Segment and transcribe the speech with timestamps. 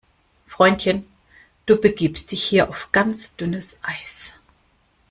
[0.47, 1.05] Freundchen,
[1.67, 4.33] du begibst dich hier auf ganz dünnes Eis!